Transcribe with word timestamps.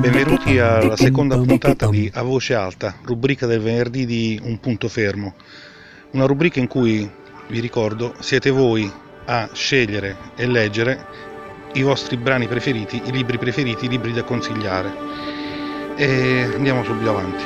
Benvenuti 0.00 0.58
alla 0.58 0.96
seconda 0.96 1.38
puntata 1.38 1.88
di 1.88 2.10
A 2.12 2.22
Voce 2.22 2.54
Alta, 2.54 2.96
rubrica 3.04 3.46
del 3.46 3.60
venerdì 3.60 4.04
di 4.04 4.38
Un 4.42 4.60
Punto 4.60 4.88
Fermo. 4.88 5.34
Una 6.10 6.26
rubrica 6.26 6.60
in 6.60 6.66
cui, 6.66 7.10
vi 7.48 7.60
ricordo, 7.60 8.14
siete 8.18 8.50
voi 8.50 8.92
a 9.24 9.48
scegliere 9.52 10.16
e 10.36 10.46
leggere 10.46 11.06
i 11.74 11.82
vostri 11.82 12.16
brani 12.16 12.46
preferiti, 12.48 13.02
i 13.04 13.12
libri 13.12 13.38
preferiti, 13.38 13.86
i 13.86 13.88
libri 13.88 14.12
da 14.12 14.22
consigliare. 14.22 14.92
E 15.96 16.50
andiamo 16.54 16.84
subito 16.84 17.10
avanti. 17.10 17.44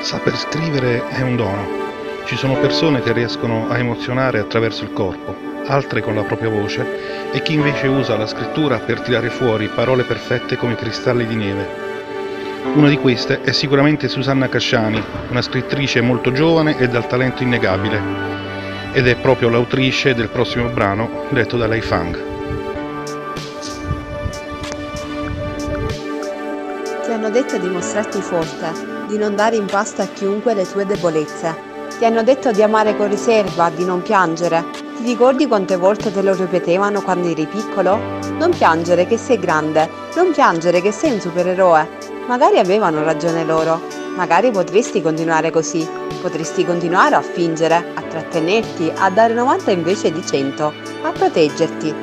Saper 0.00 0.36
scrivere 0.36 1.06
è 1.08 1.20
un 1.22 1.36
dono. 1.36 1.86
Ci 2.24 2.36
sono 2.36 2.58
persone 2.58 3.02
che 3.02 3.12
riescono 3.12 3.68
a 3.68 3.78
emozionare 3.78 4.38
attraverso 4.38 4.84
il 4.84 4.92
corpo, 4.92 5.34
altre 5.66 6.02
con 6.02 6.14
la 6.14 6.22
propria 6.22 6.50
voce 6.50 7.30
e 7.32 7.42
chi 7.42 7.54
invece 7.54 7.86
usa 7.86 8.16
la 8.16 8.26
scrittura 8.26 8.78
per 8.78 9.00
tirare 9.00 9.30
fuori 9.30 9.68
parole 9.68 10.04
perfette 10.04 10.56
come 10.56 10.76
cristalli 10.76 11.26
di 11.26 11.36
neve. 11.36 11.86
Una 12.74 12.88
di 12.88 12.98
queste 12.98 13.40
è 13.42 13.52
sicuramente 13.52 14.08
Susanna 14.08 14.48
Casciani, 14.48 15.02
una 15.30 15.42
scrittrice 15.42 16.00
molto 16.00 16.32
giovane 16.32 16.76
e 16.78 16.88
dal 16.88 17.06
talento 17.06 17.42
innegabile, 17.42 18.27
ed 18.92 19.06
è 19.06 19.16
proprio 19.16 19.48
l'autrice 19.48 20.14
del 20.14 20.28
prossimo 20.28 20.68
brano 20.68 21.26
letto 21.30 21.56
da 21.56 21.66
Lei 21.66 21.80
Fang. 21.80 22.18
Ti 27.04 27.10
hanno 27.10 27.30
detto 27.30 27.58
di 27.58 27.68
mostrarti 27.68 28.20
forte, 28.20 28.72
di 29.08 29.18
non 29.18 29.34
dare 29.34 29.56
in 29.56 29.66
pasto 29.66 30.02
a 30.02 30.06
chiunque 30.06 30.54
le 30.54 30.70
tue 30.70 30.86
debolezze. 30.86 31.66
Ti 31.98 32.04
hanno 32.04 32.22
detto 32.22 32.52
di 32.52 32.62
amare 32.62 32.96
con 32.96 33.08
riserva, 33.08 33.70
di 33.70 33.84
non 33.84 34.02
piangere. 34.02 34.64
Ti 34.96 35.04
ricordi 35.04 35.46
quante 35.46 35.76
volte 35.76 36.12
te 36.12 36.22
lo 36.22 36.34
ripetevano 36.34 37.02
quando 37.02 37.28
eri 37.28 37.46
piccolo? 37.46 37.98
Non 38.36 38.50
piangere 38.56 39.06
che 39.06 39.16
sei 39.16 39.38
grande, 39.38 39.88
non 40.14 40.32
piangere 40.32 40.80
che 40.80 40.92
sei 40.92 41.12
un 41.12 41.20
supereroe. 41.20 41.88
Magari 42.26 42.58
avevano 42.58 43.02
ragione 43.02 43.44
loro, 43.44 43.80
magari 44.18 44.50
potresti 44.50 45.00
continuare 45.00 45.52
così, 45.52 45.88
potresti 46.20 46.64
continuare 46.64 47.14
a 47.14 47.22
fingere, 47.22 47.92
a 47.94 48.02
trattenerti, 48.02 48.90
a 48.96 49.10
dare 49.10 49.32
90 49.32 49.70
invece 49.70 50.10
di 50.10 50.26
100, 50.26 50.72
a 51.02 51.12
proteggerti. 51.12 51.94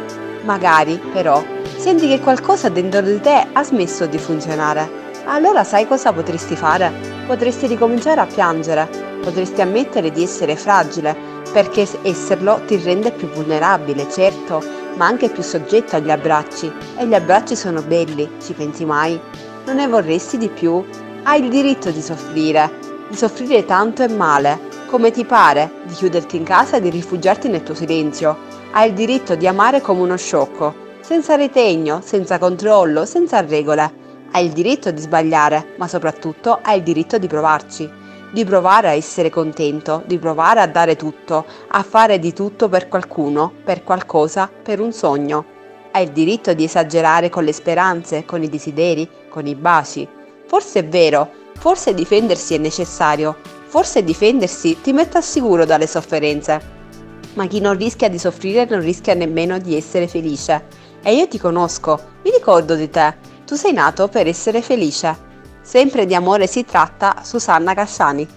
Magari, 0.44 0.98
però, 1.12 1.44
senti 1.76 2.08
che 2.08 2.22
qualcosa 2.22 2.70
dentro 2.70 3.02
di 3.02 3.20
te 3.20 3.48
ha 3.52 3.64
smesso 3.66 4.06
di 4.06 4.18
funzionare. 4.18 5.04
Allora 5.26 5.66
sai 5.66 5.86
cosa 5.88 6.14
potresti 6.14 6.56
fare? 6.56 6.90
Potresti 7.28 7.68
ricominciare 7.68 8.22
a 8.22 8.28
piangere, 8.28 8.88
potresti 9.22 9.60
ammettere 9.60 10.10
di 10.10 10.24
essere 10.24 10.56
fragile, 10.56 11.14
perché 11.52 11.86
esserlo 12.04 12.62
ti 12.66 12.78
rende 12.82 13.12
più 13.12 13.28
vulnerabile, 13.28 14.10
certo, 14.10 14.64
ma 14.96 15.06
anche 15.06 15.28
più 15.28 15.44
soggetto 15.44 15.98
agli 15.98 16.12
abbracci. 16.12 16.72
E 16.96 17.08
gli 17.08 17.14
abbracci 17.14 17.58
sono 17.58 17.82
belli, 17.82 18.30
ci 18.42 18.54
pensi 18.54 18.86
mai? 18.86 19.20
Non 19.66 19.76
ne 19.76 19.88
vorresti 19.88 20.38
di 20.38 20.48
più? 20.48 20.82
Hai 21.28 21.42
il 21.42 21.50
diritto 21.50 21.90
di 21.90 22.04
soffrire, 22.04 22.70
di 23.10 23.16
soffrire 23.16 23.66
tanto 23.66 24.04
e 24.04 24.08
male, 24.08 24.60
come 24.86 25.10
ti 25.10 25.26
pare, 25.26 25.72
di 25.86 25.96
chiuderti 25.96 26.38
in 26.38 26.44
casa 26.44 26.78
e 26.78 26.82
di 26.82 26.92
rifugiarti 26.92 27.50
nel 27.50 27.64
tuo 27.64 27.74
silenzio. 27.74 28.38
Hai 28.70 28.90
il 28.90 28.94
diritto 28.94 29.34
di 29.34 29.48
amare 29.48 29.82
come 29.82 30.02
uno 30.02 30.18
sciocco, 30.18 30.76
senza 31.00 31.36
ritegno, 31.36 32.00
senza 32.04 32.38
controllo, 32.38 33.06
senza 33.06 33.42
regole. 33.42 33.92
Hai 34.34 34.46
il 34.46 34.52
diritto 34.52 34.92
di 34.92 35.02
sbagliare, 35.02 35.74
ma 35.78 35.88
soprattutto 35.88 36.60
hai 36.62 36.78
il 36.78 36.84
diritto 36.84 37.18
di 37.18 37.26
provarci. 37.26 37.90
Di 38.32 38.46
provare 38.46 38.90
a 38.90 38.94
essere 38.94 39.32
contento, 39.32 40.04
di 40.06 40.20
provare 40.20 40.62
a 40.62 40.68
dare 40.68 40.96
tutto, 40.96 41.44
a 41.70 41.82
fare 41.82 42.20
di 42.20 42.34
tutto 42.34 42.70
per 42.70 42.88
qualcuno, 42.88 43.52
per 43.64 43.84
qualcosa, 43.84 44.48
per 44.62 44.80
un 44.80 44.92
sogno. 44.92 45.44
Hai 45.90 46.04
il 46.04 46.12
diritto 46.12 46.54
di 46.54 46.66
esagerare 46.66 47.30
con 47.30 47.44
le 47.44 47.52
speranze, 47.52 48.26
con 48.26 48.44
i 48.44 48.48
desideri, 48.48 49.10
con 49.28 49.48
i 49.48 49.56
baci. 49.56 50.08
Forse 50.48 50.80
è 50.80 50.86
vero, 50.88 51.30
forse 51.58 51.94
difendersi 51.94 52.54
è 52.54 52.58
necessario, 52.58 53.36
forse 53.68 54.04
difendersi 54.04 54.80
ti 54.82 54.94
mette 54.94 55.18
al 55.18 55.24
sicuro 55.24 55.66
dalle 55.66 55.88
sofferenze. 55.88 56.74
Ma 57.34 57.48
chi 57.48 57.60
non 57.60 57.78
rischia 57.78 58.10
di 58.10 58.20
soffrire 58.20 58.66
non 58.70 58.80
rischia 58.80 59.14
nemmeno 59.14 59.58
di 59.58 59.76
essere 59.76 60.08
felice. 60.08 60.66
E 61.04 61.14
io 61.16 61.28
ti 61.28 61.38
conosco, 61.38 62.00
mi 62.24 62.32
ricordo 62.32 62.76
di 62.76 62.90
te. 62.90 63.16
Tu 63.46 63.56
sei 63.56 63.74
nato 63.74 64.08
per 64.08 64.28
essere 64.28 64.62
felice. 64.62 65.16
Sempre 65.62 66.06
di 66.06 66.16
amore 66.16 66.48
si 66.48 66.64
tratta, 66.64 67.22
Susanna 67.24 67.74
Casciani. 67.74 68.28